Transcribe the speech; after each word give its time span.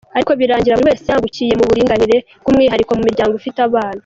Ariko 0.15 0.31
birangira 0.39 0.77
buri 0.77 0.87
wese 0.89 1.07
yungukiye 1.09 1.53
mu 1.59 1.65
buringanire, 1.69 2.15
by’umwihariko 2.41 2.91
mu 2.97 3.03
miryango 3.07 3.33
ifite 3.41 3.59
abana. 3.67 3.99